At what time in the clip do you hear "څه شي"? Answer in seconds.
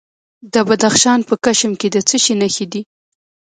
2.09-2.33